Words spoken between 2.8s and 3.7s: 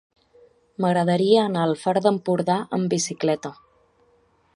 bicicleta.